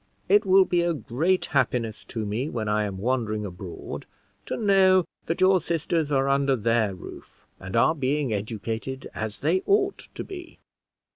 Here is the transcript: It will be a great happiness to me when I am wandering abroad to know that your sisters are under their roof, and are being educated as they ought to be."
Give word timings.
It 0.27 0.47
will 0.47 0.65
be 0.65 0.81
a 0.81 0.95
great 0.95 1.45
happiness 1.53 2.03
to 2.05 2.25
me 2.25 2.49
when 2.49 2.67
I 2.67 2.85
am 2.85 2.97
wandering 2.97 3.45
abroad 3.45 4.07
to 4.47 4.57
know 4.57 5.05
that 5.27 5.41
your 5.41 5.61
sisters 5.61 6.11
are 6.11 6.27
under 6.27 6.55
their 6.55 6.95
roof, 6.95 7.45
and 7.59 7.75
are 7.75 7.93
being 7.93 8.33
educated 8.33 9.07
as 9.13 9.41
they 9.41 9.61
ought 9.67 10.07
to 10.15 10.23
be." 10.23 10.57